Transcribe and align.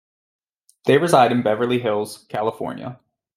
They 0.85 0.97
reside 0.97 1.31
in 1.31 1.43
Beverly 1.43 1.77
Hills, 1.77 2.25
California. 2.27 2.99